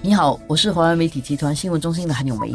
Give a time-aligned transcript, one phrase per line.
[0.00, 2.52] 你好，我是华为媒体集团新闻中心的韩永梅。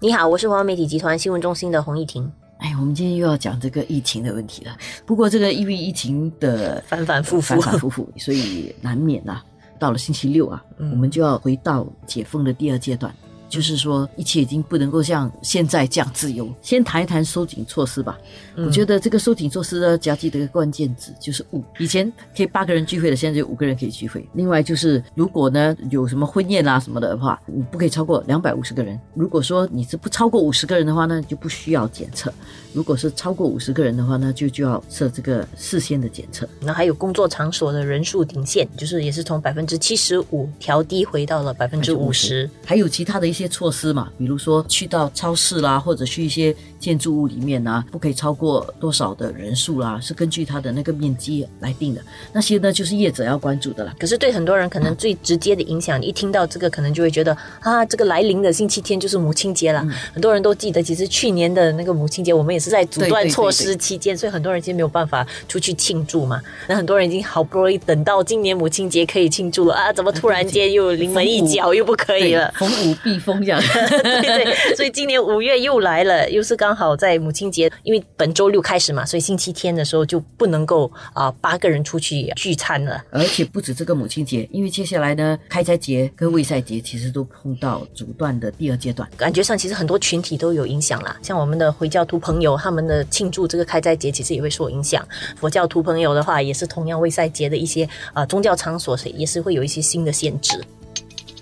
[0.00, 2.30] 你好，我是华为媒体集团新闻中心的洪艺婷。
[2.58, 4.76] 哎，我们今天又要讲这个疫情的问题了。
[5.06, 9.44] 不过这个因为疫情的反反复复，反反复复，所以难免啊，
[9.78, 13.14] 到了星期六啊，我们就要回到解封的第二阶段。
[13.50, 16.48] 就是说，一切已经不能够像现在这样自由。
[16.62, 18.16] 先谈一谈收紧措施吧。
[18.56, 21.62] 我觉得这个收紧措施呢，只要记得一个关键字，就是“五”。
[21.78, 24.26] 以前可以八个人聚会的，现在只有五个人可以聚会。
[24.34, 28.98] 另外就是，如果呢有什么婚宴啊什么的话，你不可以超过两百五十个人。
[29.14, 32.32] 如果说你是不超过五十个人的话呢，就不需要检测。
[32.72, 36.48] 如果是超过五十个人的话呢，就就要设这个事先的检测。
[36.60, 42.48] 那还有工作场所的人数顶限，就是也是从百分之七十五调低回到了百分之五十。
[42.64, 52.00] 还有其他的一些措施嘛，比如说去到超市啦，或者去一些建筑物里面啊，不可以超过多少的人数啦，是根据它的那个面积来定的。
[52.32, 53.92] 那些呢，就是业者要关注的啦。
[53.98, 59.84] 可是对很多人可能最直接的影响，一听到这个，可能就会觉得啊，这个来临的星期天就是母亲节了。
[60.12, 62.60] 很多人都记得，其实去年的那个母亲节，我们也。
[62.60, 66.38] 是在阻断措施期间，所以很多人其实没有办法出去庆祝嘛。
[66.68, 72.52] 那很多人已经好不容易等到今年母亲节可以庆祝了啊，怎么突然间又临门一脚又不可以了？
[72.58, 73.60] 逢五必封这样。
[74.02, 83.02] 对对，所以今年五月又来了，又是刚好在母亲节，因为本周六开始嘛，所以星期天的时候就不能够啊八个人出去聚餐了。
[83.10, 92.50] 而且不止这个母亲节，因为接下来呢，开斋节跟卫赛节其实都碰到阻断的第二阶段，感觉上其实很多群体都有影响啦，像我们的回教徒朋友。
[92.60, 95.06] 他们的庆祝这个开斋节，其实也会受影响。
[95.36, 100.62] 佛教徒朋友的话，也是同样未赛节的一些啊宗教场所，也是会有一些新的限制。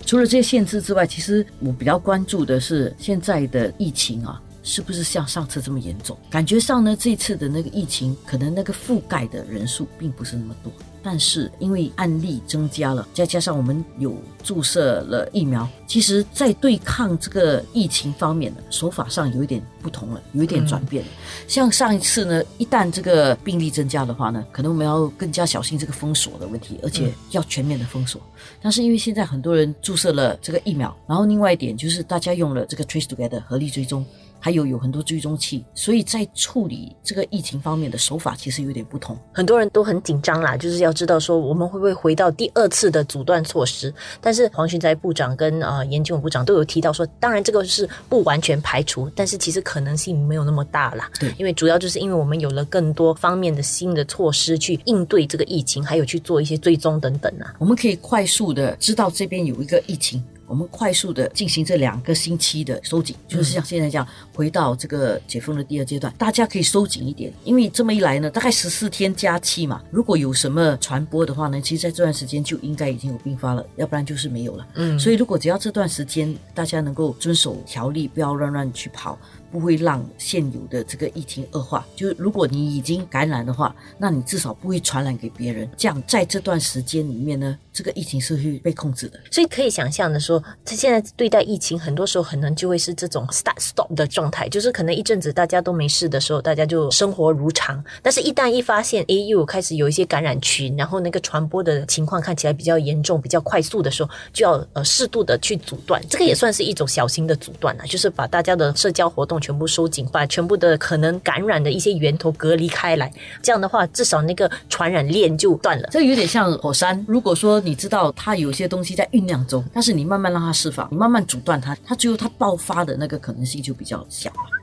[0.09, 6.15] 除了这些限制之外，其实我比较关注的是现在的疫情啊，是不是像上次这么严重？
[6.29, 10.71] 感觉上呢，这次的那个疫情，可能那个覆盖的人数并不是那么多。
[11.03, 21.11] 但是因为案例增加了，再加上我们有注射了疫苗，其实，在对抗这个疫情方面呢手法上有一点不同了，有一点转变了。
[21.47, 28.21] 像上一次呢，一旦这个病例增加的话呢，可能我们要更加小心这个封锁的问题，而且要全面的封锁。
[28.61, 34.05] 但是因为现在很多人注射了这个疫苗，然后另外一点就是大家用了这个 Trace Together 合力追踪。
[34.41, 39.19] 还有有很多追踪器，所以在处理这个疫情方面的手法其实有点不同。
[39.33, 43.93] 很多人都很紧张啦，就是要知道说我们会不会回到第二次的阻断措施。
[44.21, 51.11] 但是黄群哉部长跟啊严金部长都有提到说，当然这个是不完全排除，但是其实可能性没有那么大啦。
[51.19, 60.23] 对，因为主要就是因为我们有了更多方面的新的措施去应对这个疫情，还有去做一些追踪等等啊，我们可以快速的知道这边有一个疫情。
[60.49, 74.67] 我们快速的进行这两个星期的收紧，就是像现在这样回到这个解封的第二阶段，大家可以收紧一点，因为这么一来呢，大概十四天假期嘛，如果有什么传播的话呢，其实在这段时间就应该已经有并发了，要不然就是没有了。
[74.75, 79.19] 嗯，所以如果只要这段时间大家能够遵守条例，不要乱乱去跑。
[79.51, 81.87] 不会让现有的这个疫情恶化。
[81.97, 85.69] 就是如果你已经感染的话，那你至少不会传染给别人。
[85.77, 89.19] 这样在这段时间里面呢，这个疫情是会被控制的。
[89.31, 97.83] 所以可以想象的说，他现在对待疫情，很多时候可能就会是这种 start stop 的状态，就是可能一阵子大家都没事的时候，大家就生活如常。
[98.03, 106.03] 但是，一旦一发现，哎，又开始有一些感染群，然后那个传播的情况看起来比较严重、比较快速的时候，就要呃适度的去阻断。
[106.09, 109.38] 这个也算是一种小型的阻断啊，就是把大家的社交活动。
[109.41, 113.13] 全部收紧，把全部的可能感染的一些源头隔离开来。
[113.43, 115.89] 这样的话，至少那个传染链就断了。
[115.91, 117.05] 这有点像火山。
[117.09, 124.58] 如果说你知道它有些东西在酝酿中，但是你慢慢让它释放，你慢慢阻断它，它最后它爆发的那个可能性就比较小了。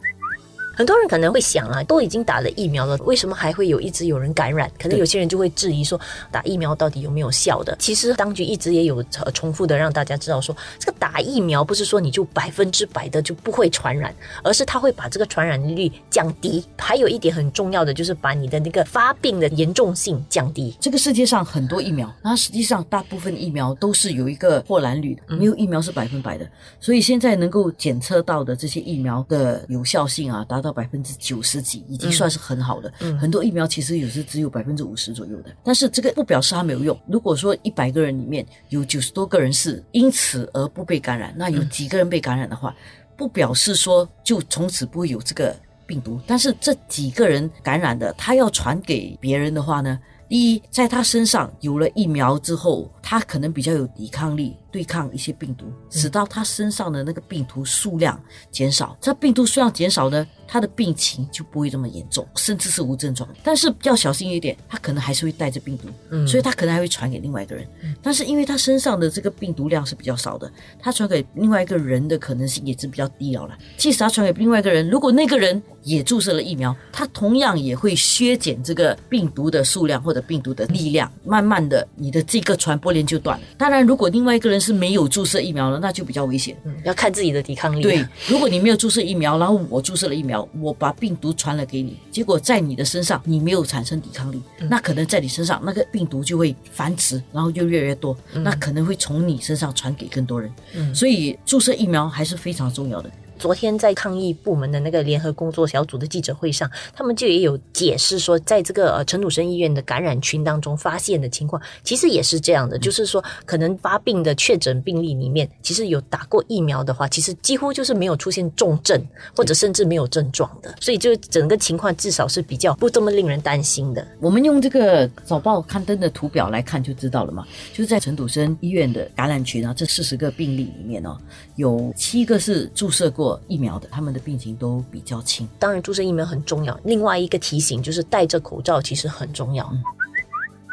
[0.76, 4.70] 很多人可能会想啊，都已经打了疫苗了，为什么还会有一直有人感染？
[4.78, 6.00] 可能有些人就会质疑说，
[6.30, 7.76] 打疫苗到底有没有效的？
[7.80, 9.02] 其实当局一直也有
[9.34, 16.66] 重复的让大家知道说，这个打疫苗不是说你就百分之百的就不会传染，而是它会把这个传染率降低。
[16.78, 20.76] 还有一点很重要的就是把你的那个发病的严重性降低。
[20.80, 26.46] 这个世界上很多疫苗，那实际上大部分疫苗都是有一个破蓝率的，没有疫苗是百分百的。
[26.80, 32.92] 所以现在能够检测到的这些疫苗的有效性啊，达到百分之九十几，已经算是很好的。
[33.22, 37.00] 很多疫苗其实有时只有百分之五十左右的，但是这个不表示它没有用。
[37.08, 42.76] 如果说一百个人里面有九十多个人是因此而不被感染，那有几个人被感染的话，
[43.16, 46.20] 不表示说就从此不会有这个病毒。
[46.26, 50.00] 但是这几个人感染的，他要传给别人的话呢？
[50.28, 58.20] 第一，在他身上有了疫苗之后，他可能比较有抵抗力，对抗一些病毒，使到他身上的那个病毒数量
[58.50, 58.98] 减少。
[59.00, 63.30] 这病毒数量减少呢，他的病情就不会这么严重，甚至是无症状。
[63.44, 67.68] 但是要小心一点，他可能还是会带着病毒，嗯所以他可能还会传给另外一个人。
[68.02, 73.56] 但是因为他身上的这个病毒量是比较少的，他传给另外一个人的可能性也是比较低了了。
[73.78, 83.46] 即使他传给另外一个人，如果那个人也注射了疫苗，他同样也会削减这个病毒的数量或者病毒的力量，慢慢的你的这个传播链就断了。
[83.58, 86.56] 当然，如果另外一个人是没有注射疫苗的，那就比较危险。
[86.64, 87.82] 嗯，要看自己的抵抗力。
[87.82, 100.50] 对，如果你没有注射疫苗，然后我注射了疫苗，我把病毒传了给你，结果在你的身上你没有产生抵抗力，那可能在你身上那个病毒就会繁殖，然后就越来越多，那可能会从你身上传给更多人。
[100.76, 103.12] 嗯所以注射疫苗还是非常重要的。
[103.46, 119.00] 昨天在抗疫部门的那个联合工作小组的记者会上，他们就也有解释说，在这个呃陈土生医院的感染群当中发现的情况，其实也是这样的，就是说可能发病的确诊病例里面，其实有打过疫苗的话，其实几乎就是没有出现重症
[119.38, 124.08] 或者甚至没有症状的，所以就整个情况至少是比较不这么令人担心的。
[124.20, 131.16] 我们用这个早报刊登的图表来看就知道了嘛，就是在陈土生医院的感染群啊，这四十个病例里面哦，
[131.58, 135.48] 有七个是注射过疫苗的，他们的病情都比较轻。
[135.60, 136.80] 当然，注射疫苗很重要。
[136.84, 139.68] 另外一个提醒就是戴着口罩其实很重要。
[139.72, 139.84] 嗯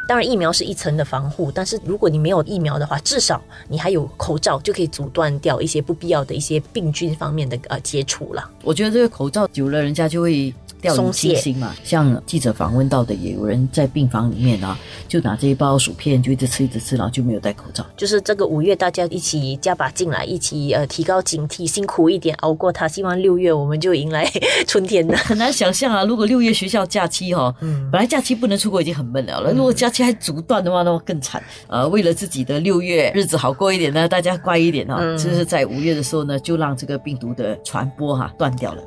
[0.09, 8.50] 当然，疫苗是一层的防护，但是如果你没有疫苗的话，至少你还有口罩，就可以阻断掉一些不必要的一些病菌方面的呃接触了。
[8.64, 11.75] 我觉得这个口罩久了，人家就会掉以松懈轻心嘛。
[11.82, 17.87] 像记者访问到的，也有人在病房里面啊，就拿这一包薯片就一直吃一直吃，然后就没有戴口罩。
[17.96, 22.88] 就是这个五月大家一起加把劲来，一起呃提高警惕，辛苦一点熬过它。
[22.88, 24.29] 希望六月我们就迎来
[24.67, 25.17] 春天了。
[25.17, 31.43] 很难想象啊，如果六月学校假期哈、嗯本来假期不能出国已经很闷了了，如果假期还阻断的话，那么更惨。
[31.69, 38.82] 呃，为了自己的六月日子好过一点呢，大家乖一点啊，嗯就是在五月的时候呢，就让这个病毒的传播哈、断掉了。